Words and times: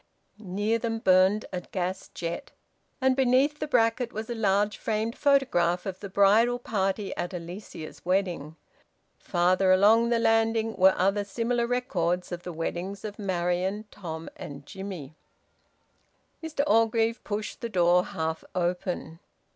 Near 0.39 0.79
them 0.79 0.97
burned 0.97 1.45
a 1.53 1.61
gas 1.61 2.09
jet, 2.15 2.49
and 2.99 3.15
beneath 3.15 3.59
the 3.59 3.67
bracket 3.67 4.11
was 4.11 4.31
a 4.31 4.33
large 4.33 4.77
framed 4.79 5.15
photograph 5.15 5.85
of 5.85 5.99
the 5.99 6.09
bridal 6.09 6.57
party 6.57 7.15
at 7.15 7.35
Alicia's 7.35 8.03
wedding. 8.03 8.55
Farther 9.19 9.71
along 9.71 10.09
the 10.09 10.17
landing 10.17 10.75
were 10.75 10.95
other 10.97 11.23
similar 11.23 11.67
records 11.67 12.31
of 12.31 12.41
the 12.41 12.51
weddings 12.51 13.05
of 13.05 13.19
Marion, 13.19 13.85
Tom, 13.91 14.27
and 14.37 14.65
Jimmie. 14.65 15.13
Mr 16.43 16.63
Orgreave 16.65 17.23
pushed 17.23 17.61
the 17.61 17.69
door 17.69 18.03
half 18.03 18.43
open. 18.55 19.19